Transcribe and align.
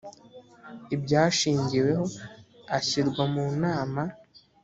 ibyashingiweho 0.95 2.05
ashyirwa 2.77 3.23
mu 3.33 3.45
nama 3.61 4.03